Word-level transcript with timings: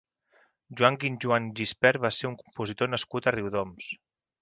Joan 0.79 0.97
Guinjoan 1.03 1.51
Gispert 1.61 2.03
va 2.07 2.13
ser 2.23 2.33
un 2.33 2.41
compositor 2.43 2.95
nascut 2.97 3.29
a 3.33 3.39
Riudoms. 3.41 3.97